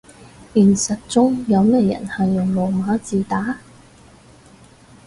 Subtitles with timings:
[0.55, 3.59] 現實中有咩人係用羅馬字打